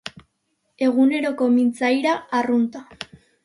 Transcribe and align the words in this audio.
Eguneroko 0.87 1.51
mintzaira 1.59 2.17
arrunta. 2.41 2.87